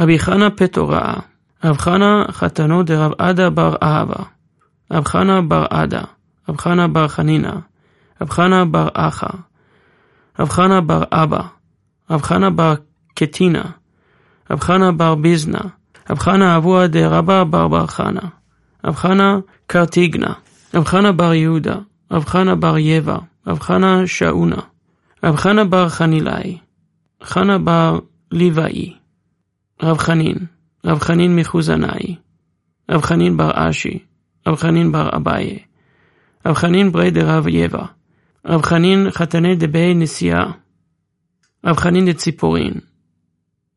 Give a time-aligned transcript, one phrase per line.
[0.00, 1.14] רבי חנה פטוראה,
[1.64, 4.24] רב חנה חתנו דרב עדה בר אהבה,
[4.92, 6.02] רב חנה בר עדה,
[6.48, 7.52] רב חנה בר חנינה,
[8.20, 9.28] רב חנה בר אחא,
[10.38, 11.42] רב חנה בר אבא,
[12.10, 12.74] רב חנה בר
[13.14, 13.62] קטינה,
[14.50, 15.60] רב חנה בר ביזנה,
[16.10, 18.28] רב חנה אבוה דרבא בר בר חנה,
[18.84, 20.32] רב חנה קרטיגנה,
[20.74, 21.76] רב חנה בר יהודה,
[22.10, 24.60] רב חנה בר יבה, רב חנה שאונה,
[25.24, 26.58] רב חנה בר חנילאי,
[27.22, 27.98] חנה בר
[28.32, 28.99] ליבאי,
[29.82, 30.36] רב חנין,
[30.86, 32.16] רב חנין מחוזנאי,
[32.90, 33.98] רב חנין בר אשי,
[34.46, 35.58] רב חנין בר אביי,
[36.46, 37.86] רב חנין ברי דרב יבה,
[38.46, 40.44] רב חנין חתני דבי נשיאה,
[41.66, 42.74] רב חנין דציפורין,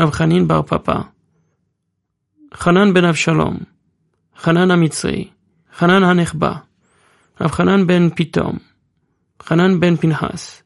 [0.00, 0.98] רב חנין בר פפא,
[2.54, 3.58] חנן בן אבשלום,
[4.36, 5.28] חנן המצרי,
[5.76, 6.54] חנן הנחבא,
[7.40, 8.58] רב חנן בן פתאום,
[9.42, 10.62] חנן בן פנחס,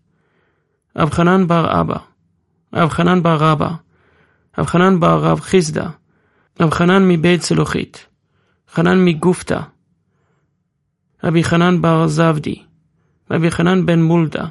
[0.97, 1.99] רב חנן בר אבא,
[2.75, 3.69] רב חנן בר רבא,
[4.59, 5.89] רב חנן בר רב חיסדא,
[6.61, 8.07] רב חנן מבית צלוחית,
[8.71, 9.61] חנן מגופתא,
[11.25, 12.63] רבי חנן בר זבדי,
[13.31, 14.45] רבי חנן בן מולדה,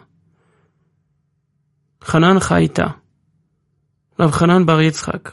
[2.03, 2.87] חנן חייתה,
[4.19, 5.31] רב חנן בר יצחק,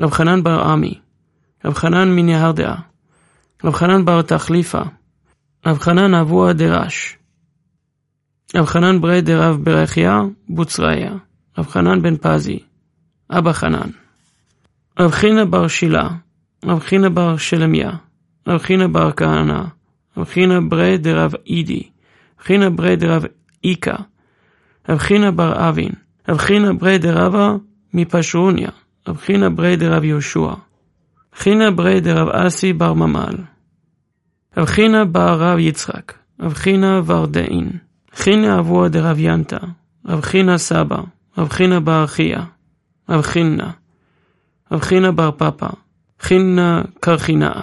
[0.00, 1.00] רב חנן בר עמי,
[1.64, 2.80] רב חנן מנהרדעה,
[3.64, 4.82] רב חנן בר תחליפה,
[5.66, 7.18] רב חנן אבוה דרש,
[8.56, 11.12] רב חנן ברי דרב ברכיה בוצריה,
[11.58, 12.58] רב חנן בן פזי,
[13.38, 13.90] אבא חנן,
[15.00, 16.08] רב חינה בר שילה,
[16.64, 17.90] רב חינה בר שלמיה,
[18.46, 19.62] רב חינה בר כהנא,
[20.16, 21.82] רב חינה ברי דרב אידי,
[22.40, 23.24] חינה ברי דרב
[23.64, 23.96] איקה,
[24.88, 25.92] רב חינה בר אבין,
[26.28, 27.56] רב חינה ברי דרבה
[27.94, 28.68] מפשרוניה,
[29.08, 30.54] רב חינה ברי דרב יהושע,
[31.34, 33.36] חינה ברי דרב אסי בר ממל,
[34.56, 37.70] רב חינה בר רב יצחק, רב חינה ורדאין,
[38.14, 39.58] חינה אבוה דרב ינטה,
[40.06, 41.00] רב חינה סבא,
[41.38, 42.40] רב חינה בר חייא,
[43.12, 45.68] רב חינה בר פפא,
[46.20, 47.62] חינה קרחינאה.